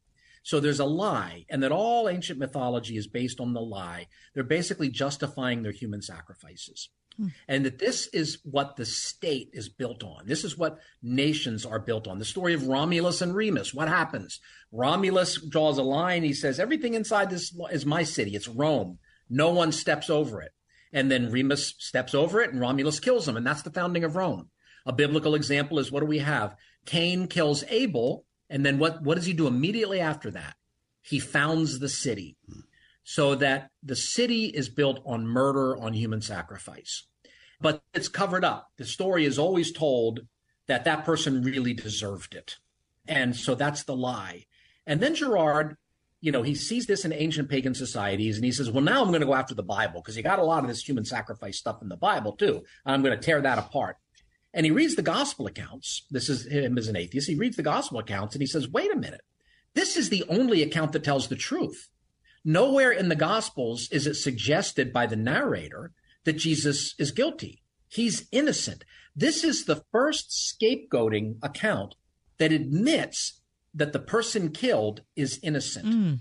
[0.42, 4.06] So there's a lie, and that all ancient mythology is based on the lie.
[4.34, 6.88] They're basically justifying their human sacrifices.
[7.18, 7.28] Hmm.
[7.48, 10.26] And that this is what the state is built on.
[10.26, 12.18] This is what nations are built on.
[12.18, 13.74] The story of Romulus and Remus.
[13.74, 14.40] What happens?
[14.70, 16.22] Romulus draws a line.
[16.22, 18.36] He says, Everything inside this is my city.
[18.36, 18.98] It's Rome.
[19.28, 20.52] No one steps over it.
[20.92, 23.36] And then Remus steps over it and Romulus kills him.
[23.36, 24.50] And that's the founding of Rome.
[24.86, 26.54] A biblical example is what do we have?
[26.86, 28.24] Cain kills Abel.
[28.48, 30.54] And then what, what does he do immediately after that?
[31.02, 32.36] He founds the city
[33.08, 37.06] so that the city is built on murder, on human sacrifice.
[37.60, 38.70] But it's covered up.
[38.76, 40.20] The story is always told
[40.66, 42.56] that that person really deserved it.
[43.06, 44.46] And so that's the lie.
[44.86, 45.76] And then Girard,
[46.20, 49.08] you know, he sees this in ancient pagan societies and he says, well, now I'm
[49.08, 51.58] going to go after the Bible because you got a lot of this human sacrifice
[51.58, 52.64] stuff in the Bible too.
[52.84, 53.96] I'm going to tear that apart.
[54.52, 56.06] And he reads the gospel accounts.
[56.10, 57.28] This is him as an atheist.
[57.28, 59.22] He reads the gospel accounts and he says, wait a minute.
[59.74, 61.88] This is the only account that tells the truth.
[62.44, 65.92] Nowhere in the gospels is it suggested by the narrator
[66.28, 67.62] that Jesus is guilty.
[67.88, 68.84] He's innocent.
[69.16, 71.94] This is the first scapegoating account
[72.36, 73.40] that admits
[73.72, 75.86] that the person killed is innocent.
[75.86, 76.20] Mm.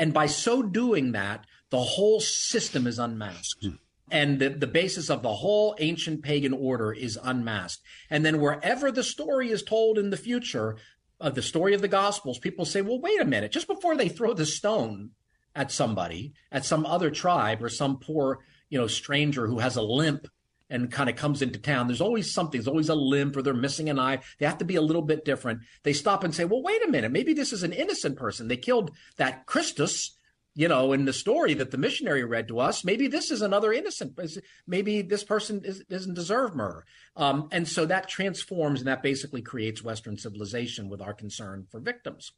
[0.00, 3.64] And by so doing that, the whole system is unmasked.
[3.64, 3.78] Mm.
[4.10, 7.82] And the, the basis of the whole ancient pagan order is unmasked.
[8.10, 10.76] And then wherever the story is told in the future,
[11.20, 14.08] of the story of the Gospels, people say, well, wait a minute, just before they
[14.08, 15.12] throw the stone
[15.54, 19.82] at somebody, at some other tribe or some poor, you know, stranger who has a
[19.82, 20.26] limp
[20.68, 22.58] and kind of comes into town, there's always something.
[22.58, 24.20] There's always a limp or they're missing an eye.
[24.38, 25.60] They have to be a little bit different.
[25.84, 27.12] They stop and say, well, wait a minute.
[27.12, 28.48] Maybe this is an innocent person.
[28.48, 30.16] They killed that Christus,
[30.54, 32.84] you know, in the story that the missionary read to us.
[32.84, 34.18] Maybe this is another innocent.
[34.66, 36.84] Maybe this person is, doesn't deserve murder.
[37.14, 41.78] Um, and so that transforms and that basically creates Western civilization with our concern for
[41.78, 42.32] victims.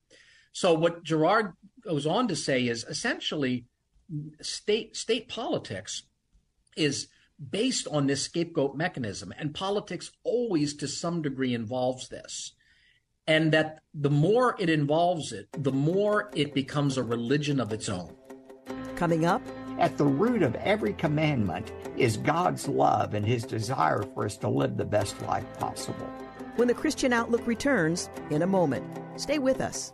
[0.53, 3.65] So what Girard goes on to say is essentially
[4.41, 6.03] state state politics
[6.77, 7.09] is
[7.51, 9.33] based on this scapegoat mechanism.
[9.39, 12.53] And politics always, to some degree, involves this.
[13.27, 17.89] And that the more it involves it, the more it becomes a religion of its
[17.89, 18.15] own.
[18.97, 19.43] Coming up,
[19.79, 24.49] at the root of every commandment is God's love and his desire for us to
[24.49, 26.07] live the best life possible.
[26.57, 28.85] When the Christian Outlook returns in a moment,
[29.17, 29.93] stay with us.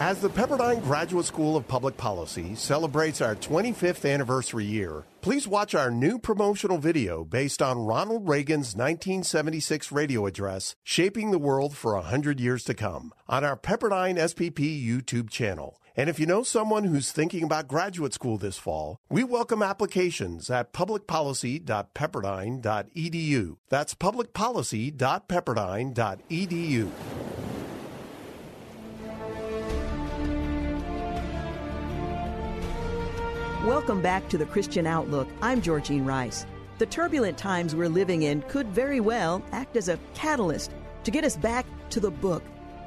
[0.00, 5.72] As the Pepperdine Graduate School of Public Policy celebrates our 25th anniversary year, please watch
[5.72, 11.94] our new promotional video based on Ronald Reagan's 1976 radio address, Shaping the World for
[11.94, 15.80] 100 Years to Come, on our Pepperdine SPP YouTube channel.
[15.96, 20.50] And if you know someone who's thinking about graduate school this fall, we welcome applications
[20.50, 23.56] at publicpolicy.pepperdine.edu.
[23.68, 26.90] That's publicpolicy.pepperdine.edu.
[33.64, 35.26] Welcome back to the Christian Outlook.
[35.40, 36.44] I'm Georgene Rice.
[36.76, 40.70] The turbulent times we're living in could very well act as a catalyst
[41.04, 42.42] to get us back to the book,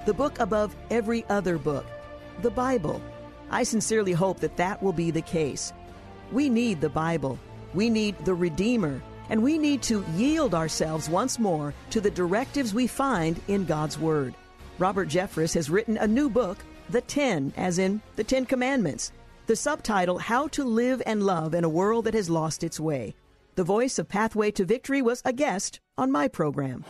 [0.05, 1.83] the book above every other book,
[2.43, 3.01] the Bible.
[3.49, 5.73] I sincerely hope that that will be the case.
[6.31, 7.39] We need the Bible,
[7.73, 12.75] we need the Redeemer, and we need to yield ourselves once more to the directives
[12.75, 14.35] we find in God's Word.
[14.77, 16.59] Robert Jeffress has written a new book,
[16.91, 19.11] The Ten, as in the Ten Commandments.
[19.47, 23.15] The subtitle, How to Live and Love in a World That Has Lost Its Way.
[23.55, 26.83] The voice of Pathway to Victory was a guest on my program.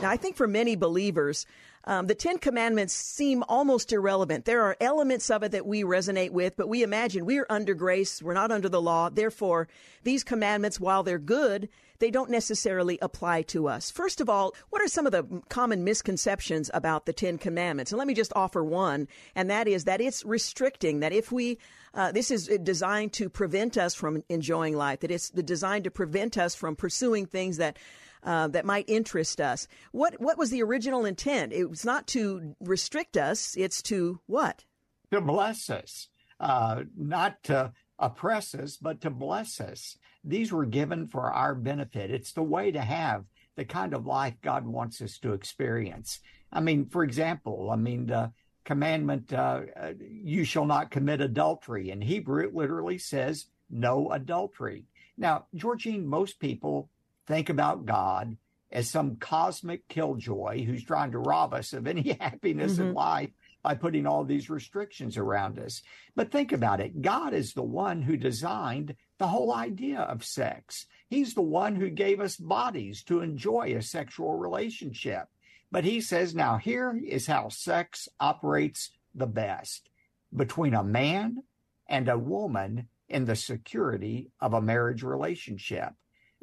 [0.00, 1.46] Now, I think for many believers,
[1.82, 4.44] um, the Ten Commandments seem almost irrelevant.
[4.44, 8.22] There are elements of it that we resonate with, but we imagine we're under grace,
[8.22, 9.08] we're not under the law.
[9.08, 9.66] Therefore,
[10.04, 13.90] these commandments, while they're good, they don't necessarily apply to us.
[13.90, 17.90] First of all, what are some of the common misconceptions about the Ten Commandments?
[17.90, 21.58] And let me just offer one, and that is that it's restricting, that if we
[21.96, 25.00] uh, this is designed to prevent us from enjoying life.
[25.00, 27.78] That it's the designed to prevent us from pursuing things that
[28.22, 29.66] uh, that might interest us.
[29.92, 31.52] What what was the original intent?
[31.52, 33.56] It was not to restrict us.
[33.56, 34.64] It's to what?
[35.12, 39.96] To bless us, uh, not to oppress us, but to bless us.
[40.22, 42.10] These were given for our benefit.
[42.10, 43.24] It's the way to have
[43.56, 46.20] the kind of life God wants us to experience.
[46.52, 48.32] I mean, for example, I mean, the
[48.66, 51.90] commandment, uh, uh, you shall not commit adultery.
[51.90, 54.84] In Hebrew, it literally says no adultery.
[55.16, 56.90] Now, Georgene, most people
[57.26, 58.36] think about God
[58.70, 62.88] as some cosmic killjoy who's trying to rob us of any happiness mm-hmm.
[62.88, 63.30] in life
[63.62, 65.82] by putting all these restrictions around us.
[66.14, 67.00] But think about it.
[67.00, 70.86] God is the one who designed the whole idea of sex.
[71.08, 75.28] He's the one who gave us bodies to enjoy a sexual relationship.
[75.76, 79.90] But he says, now here is how sex operates the best
[80.34, 81.42] between a man
[81.86, 85.90] and a woman in the security of a marriage relationship.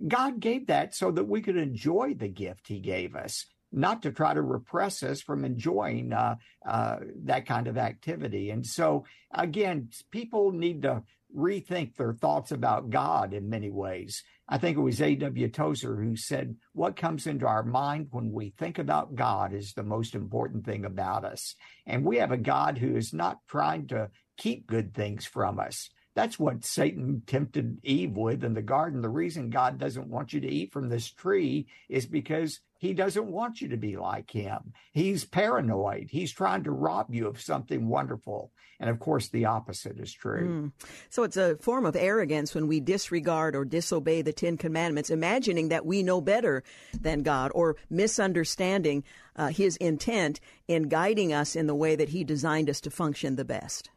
[0.08, 4.12] God gave that so that we could enjoy the gift He gave us, not to
[4.12, 8.52] try to repress us from enjoying uh, uh, that kind of activity.
[8.52, 11.02] And so, again, people need to
[11.36, 14.24] rethink their thoughts about God in many ways.
[14.48, 15.50] I think it was A.W.
[15.50, 19.84] Tozer who said, What comes into our mind when we think about God is the
[19.84, 21.56] most important thing about us.
[21.86, 25.90] And we have a God who is not trying to keep good things from us.
[26.16, 29.02] That's what Satan tempted Eve with in the garden.
[29.02, 33.28] The reason God doesn't want you to eat from this tree is because he doesn't
[33.28, 34.74] want you to be like him.
[34.92, 36.10] He's paranoid.
[36.12, 38.52] He's trying to rob you of something wonderful.
[38.78, 40.66] And of course, the opposite is true.
[40.66, 40.72] Mm.
[41.10, 45.70] So it's a form of arrogance when we disregard or disobey the Ten Commandments, imagining
[45.70, 46.62] that we know better
[47.00, 49.06] than God or misunderstanding
[49.38, 53.38] uh, his intent in guiding us in the way that he designed us to function
[53.38, 53.92] the best.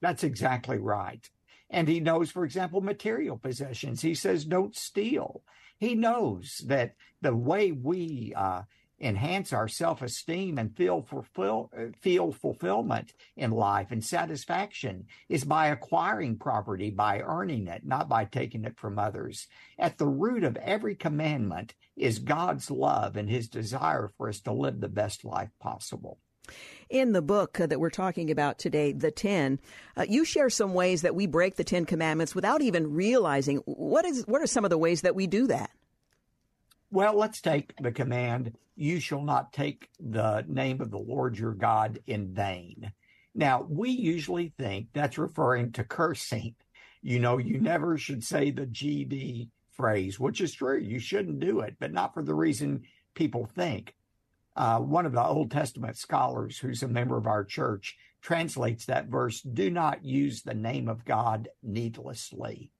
[0.00, 1.30] That's exactly right.
[1.70, 4.02] And he knows, for example, material possessions.
[4.02, 5.44] He says, don't steal.
[5.80, 8.62] He knows that the way we uh,
[9.00, 11.70] enhance our self-esteem and feel fulfill,
[12.00, 18.26] feel fulfillment in life and satisfaction is by acquiring property, by earning it, not by
[18.26, 19.48] taking it from others.
[19.78, 24.52] At the root of every commandment is God's love and his desire for us to
[24.52, 26.18] live the best life possible.
[26.88, 29.60] In the book that we're talking about today, The Ten,
[29.96, 33.58] uh, you share some ways that we break the Ten Commandments without even realizing.
[33.58, 35.70] What is what are some of the ways that we do that?
[36.90, 41.52] Well, let's take the command, you shall not take the name of the Lord your
[41.52, 42.92] God in vain.
[43.34, 46.56] Now, we usually think that's referring to cursing.
[47.02, 50.78] You know, you never should say the GD phrase, which is true.
[50.78, 52.82] You shouldn't do it, but not for the reason
[53.14, 53.94] people think.
[54.60, 59.06] Uh, one of the Old Testament scholars, who's a member of our church, translates that
[59.06, 62.70] verse do not use the name of God needlessly.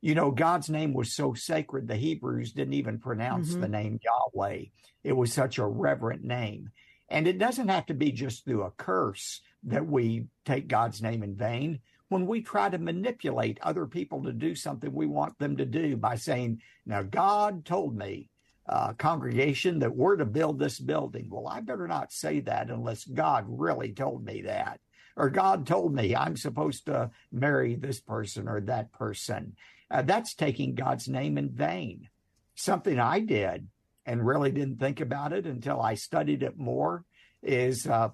[0.00, 3.60] You know, God's name was so sacred, the Hebrews didn't even pronounce mm-hmm.
[3.60, 4.64] the name Yahweh.
[5.04, 6.70] It was such a reverent name.
[7.08, 11.22] And it doesn't have to be just through a curse that we take God's name
[11.22, 11.78] in vain.
[12.08, 15.96] When we try to manipulate other people to do something we want them to do
[15.96, 18.28] by saying, Now, God told me
[18.68, 21.28] uh, congregation that we're to build this building.
[21.30, 24.80] Well, I better not say that unless God really told me that.
[25.16, 29.56] Or God told me I'm supposed to marry this person or that person.
[29.90, 32.08] Uh, that's taking God's name in vain.
[32.54, 33.68] Something I did
[34.06, 37.04] and really didn't think about it until I studied it more
[37.42, 38.10] is uh,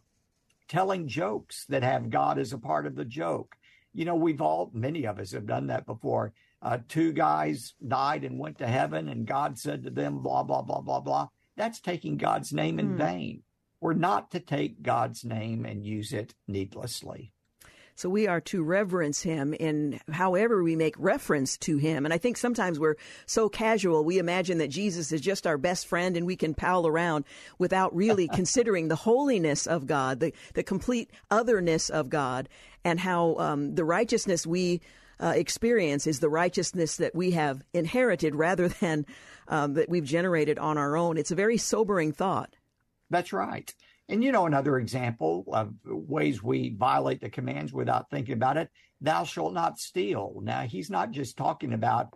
[0.68, 3.56] telling jokes that have God as a part of the joke.
[3.92, 6.32] You know, we've all, many of us have done that before
[6.64, 10.62] uh, two guys died and went to heaven, and God said to them, blah, blah,
[10.62, 11.28] blah, blah, blah.
[11.56, 12.96] That's taking God's name in hmm.
[12.96, 13.42] vain.
[13.80, 17.32] We're not to take God's name and use it needlessly.
[17.96, 22.04] So we are to reverence him in however we make reference to him.
[22.04, 22.96] And I think sometimes we're
[23.26, 26.86] so casual, we imagine that Jesus is just our best friend and we can pal
[26.86, 27.24] around
[27.58, 32.48] without really considering the holiness of God, the, the complete otherness of God,
[32.84, 34.80] and how um, the righteousness we
[35.20, 39.06] uh, experience is the righteousness that we have inherited rather than
[39.48, 41.16] um, that we've generated on our own.
[41.16, 42.56] It's a very sobering thought.
[43.10, 43.72] That's right.
[44.08, 48.70] And you know, another example of ways we violate the commands without thinking about it,
[49.00, 50.40] thou shalt not steal.
[50.42, 52.14] Now, he's not just talking about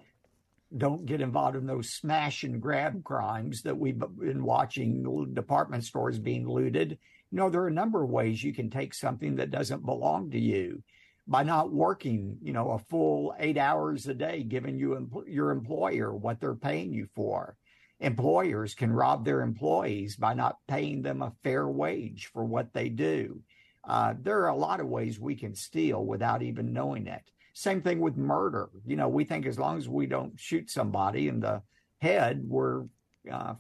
[0.77, 6.19] don't get involved in those smash and grab crimes that we've been watching department stores
[6.19, 6.99] being looted.
[7.33, 10.39] No, there are a number of ways you can take something that doesn't belong to
[10.39, 10.83] you
[11.29, 16.15] by not working, you know, a full eight hours a day, giving you your employer
[16.15, 17.55] what they're paying you for.
[18.01, 22.89] Employers can rob their employees by not paying them a fair wage for what they
[22.89, 23.41] do.
[23.87, 27.23] Uh, there are a lot of ways we can steal without even knowing it.
[27.53, 28.71] Same thing with murder.
[28.87, 31.63] You know, we think as long as we don't shoot somebody in the
[32.01, 32.85] head, we're
[33.31, 33.55] uh,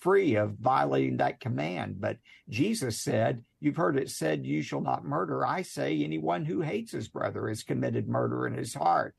[0.00, 2.00] free of violating that command.
[2.00, 5.46] But Jesus said, You've heard it said, You shall not murder.
[5.46, 9.14] I say, anyone who hates his brother has committed murder in his heart.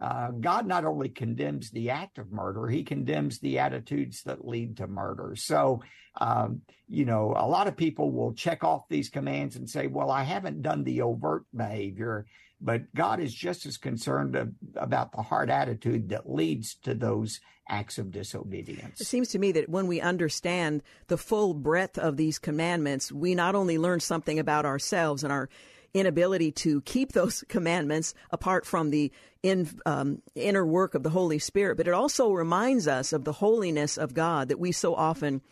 [0.00, 4.76] Uh, God not only condemns the act of murder, he condemns the attitudes that lead
[4.78, 5.34] to murder.
[5.36, 5.82] So,
[6.20, 10.10] um, you know, a lot of people will check off these commands and say, well,
[10.10, 12.26] I haven't done the overt behavior,
[12.64, 17.98] but God is just as concerned about the heart attitude that leads to those acts
[17.98, 19.00] of disobedience.
[19.00, 23.34] It seems to me that when we understand the full breadth of these commandments, we
[23.34, 25.50] not only learn something about ourselves and our
[25.92, 29.12] inability to keep those commandments apart from the
[29.42, 33.32] in, um, inner work of the Holy Spirit, but it also reminds us of the
[33.32, 35.42] holiness of God that we so often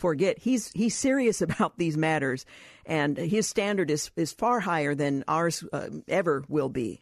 [0.00, 0.38] forget.
[0.38, 2.46] He's he's serious about these matters,
[2.84, 7.00] and his standard is is far higher than ours uh, ever will be.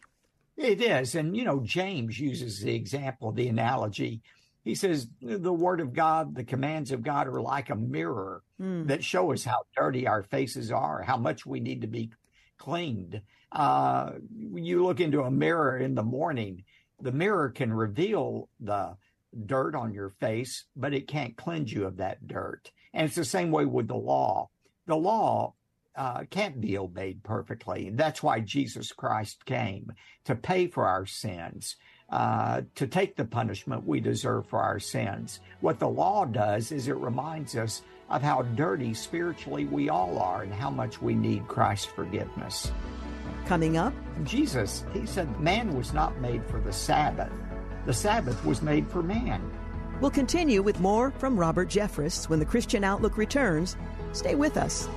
[0.57, 4.21] It is, and you know, James uses the example, the analogy.
[4.65, 8.87] He says the word of God, the commands of God are like a mirror mm.
[8.87, 12.11] that show us how dirty our faces are, how much we need to be
[12.57, 13.21] cleaned.
[13.51, 14.11] Uh,
[14.53, 16.65] you look into a mirror in the morning,
[17.01, 18.97] the mirror can reveal the
[19.45, 22.71] dirt on your face, but it can't cleanse you of that dirt.
[22.93, 24.49] And it's the same way with the law.
[24.87, 25.53] The law
[25.95, 27.87] uh, can't be obeyed perfectly.
[27.87, 29.91] And That's why Jesus Christ came
[30.25, 31.75] to pay for our sins,
[32.09, 35.39] uh, to take the punishment we deserve for our sins.
[35.61, 40.41] What the law does is it reminds us of how dirty spiritually we all are
[40.41, 42.71] and how much we need Christ's forgiveness.
[43.45, 47.31] Coming up, Jesus, he said, man was not made for the Sabbath.
[47.85, 49.41] The Sabbath was made for man.
[50.01, 53.75] We'll continue with more from Robert Jeffress when the Christian Outlook returns.
[54.13, 54.87] Stay with us.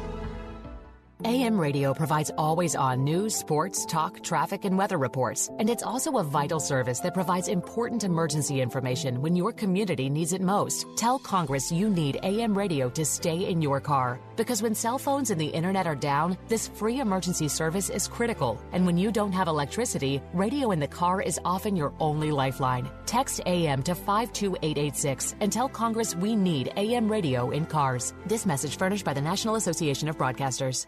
[1.24, 5.48] AM radio provides always on news, sports, talk, traffic, and weather reports.
[5.58, 10.32] And it's also a vital service that provides important emergency information when your community needs
[10.32, 10.84] it most.
[10.96, 14.18] Tell Congress you need AM radio to stay in your car.
[14.34, 18.60] Because when cell phones and the internet are down, this free emergency service is critical.
[18.72, 22.90] And when you don't have electricity, radio in the car is often your only lifeline.
[23.06, 28.12] Text AM to 52886 and tell Congress we need AM radio in cars.
[28.26, 30.86] This message furnished by the National Association of Broadcasters.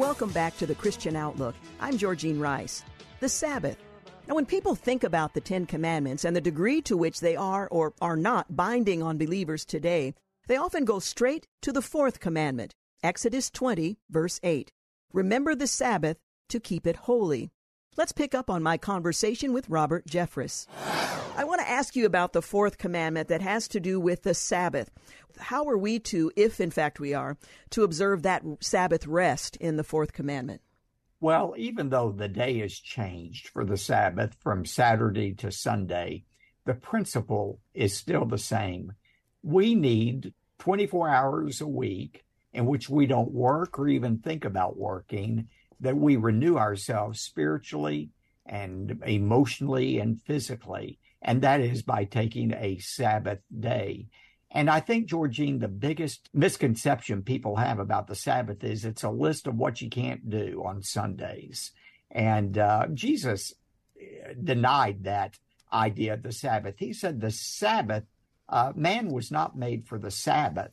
[0.00, 1.54] Welcome back to the Christian Outlook.
[1.78, 2.82] I'm Georgene Rice.
[3.20, 3.76] The Sabbath.
[4.26, 7.68] Now, when people think about the Ten Commandments and the degree to which they are
[7.70, 10.14] or are not binding on believers today,
[10.46, 14.72] they often go straight to the fourth commandment, Exodus 20, verse 8.
[15.12, 16.16] Remember the Sabbath
[16.48, 17.50] to keep it holy.
[18.00, 20.66] Let's pick up on my conversation with Robert Jeffress.
[21.36, 24.32] I want to ask you about the fourth commandment that has to do with the
[24.32, 24.90] Sabbath.
[25.38, 27.36] How are we to, if in fact we are,
[27.68, 30.62] to observe that Sabbath rest in the fourth commandment?
[31.20, 36.24] Well, even though the day has changed for the Sabbath from Saturday to Sunday,
[36.64, 38.94] the principle is still the same.
[39.42, 42.24] We need 24 hours a week
[42.54, 45.48] in which we don't work or even think about working
[45.80, 48.10] that we renew ourselves spiritually
[48.46, 50.98] and emotionally and physically.
[51.22, 54.08] And that is by taking a Sabbath day.
[54.50, 59.10] And I think, Georgene, the biggest misconception people have about the Sabbath is it's a
[59.10, 61.70] list of what you can't do on Sundays.
[62.10, 63.54] And uh, Jesus
[64.00, 65.38] uh, denied that
[65.72, 66.74] idea of the Sabbath.
[66.78, 68.04] He said the Sabbath,
[68.48, 70.72] uh, man was not made for the Sabbath,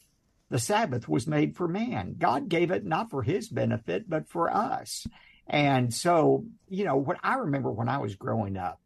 [0.49, 2.15] the Sabbath was made for man.
[2.17, 5.05] God gave it not for his benefit, but for us.
[5.47, 8.79] And so, you know, what I remember when I was growing up,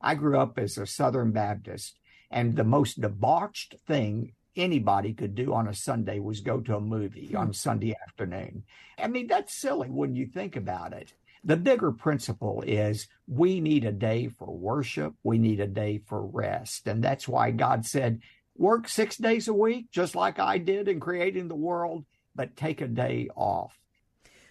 [0.00, 1.98] I grew up as a Southern Baptist,
[2.30, 6.80] and the most debauched thing anybody could do on a Sunday was go to a
[6.80, 7.36] movie hmm.
[7.36, 8.64] on Sunday afternoon.
[8.98, 11.12] I mean, that's silly when you think about it.
[11.44, 15.14] The bigger principle is we need a day for worship.
[15.22, 16.88] We need a day for rest.
[16.88, 18.20] And that's why God said,
[18.58, 22.04] work six days a week, just like I did in creating the world,
[22.34, 23.78] but take a day off.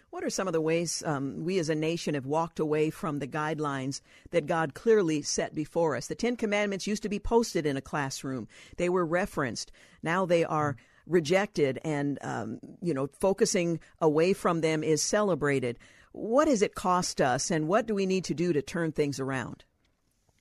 [0.09, 3.19] What are some of the ways um, we as a nation have walked away from
[3.19, 3.99] the guidelines
[4.31, 6.07] that God clearly set before us?
[6.07, 8.47] The Ten Commandments used to be posted in a classroom,
[8.77, 9.73] they were referenced.
[10.01, 15.77] Now they are rejected, and, um, you know, focusing away from them is celebrated.
[16.13, 19.19] What has it cost us, and what do we need to do to turn things
[19.19, 19.65] around?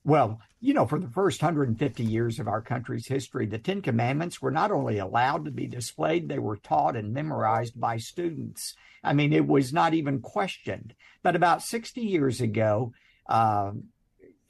[0.05, 4.41] Well, you know, for the first 150 years of our country's history, the Ten Commandments
[4.41, 8.75] were not only allowed to be displayed, they were taught and memorized by students.
[9.03, 10.95] I mean, it was not even questioned.
[11.23, 12.95] But about 60 years ago,
[13.29, 13.73] uh,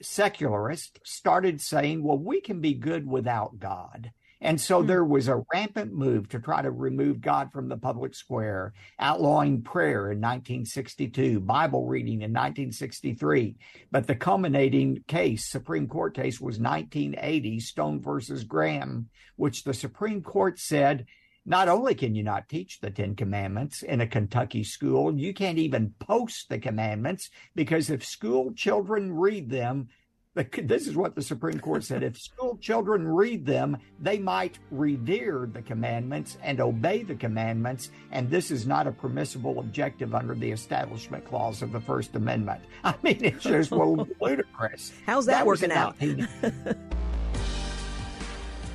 [0.01, 4.11] secularists started saying, well, we can be good without God.
[4.41, 4.87] And so hmm.
[4.87, 9.61] there was a rampant move to try to remove God from the public square, outlawing
[9.61, 13.55] prayer in 1962, Bible reading in 1963.
[13.91, 20.21] But the culminating case, Supreme Court case, was 1980, Stone versus Graham, which the Supreme
[20.21, 21.05] Court said
[21.45, 25.59] not only can you not teach the Ten Commandments in a Kentucky school, you can't
[25.59, 29.89] even post the commandments because if school children read them,
[30.35, 32.03] this is what the Supreme Court said.
[32.03, 37.89] If school children read them, they might revere the commandments and obey the commandments.
[38.11, 42.61] And this is not a permissible objective under the Establishment Clause of the First Amendment.
[42.83, 44.91] I mean, it's just well, ludicrous.
[45.05, 45.95] How's that, that working out?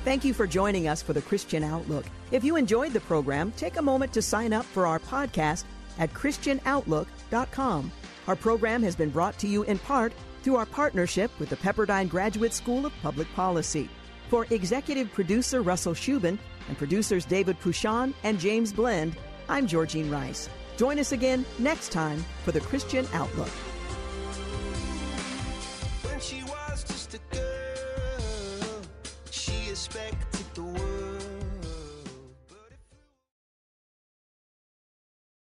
[0.03, 2.05] Thank you for joining us for the Christian Outlook.
[2.31, 5.65] If you enjoyed the program, take a moment to sign up for our podcast
[5.99, 7.91] at ChristianOutlook.com.
[8.27, 10.11] Our program has been brought to you in part
[10.43, 13.89] through our partnership with the Pepperdine Graduate School of Public Policy.
[14.29, 16.37] For executive producer Russell Shubin
[16.67, 19.17] and producers David Pouchon and James Blend,
[19.49, 20.49] I'm Georgene Rice.
[20.77, 23.51] Join us again next time for the Christian Outlook.